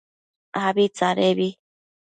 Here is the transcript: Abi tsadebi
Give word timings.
Abi 0.63 0.85
tsadebi 0.95 1.49